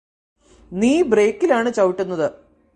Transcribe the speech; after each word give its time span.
നീ 0.71 1.01
ബ്രേക്കിലാണ് 1.01 1.73
ചവിട്ടുന്നത് 1.73 2.27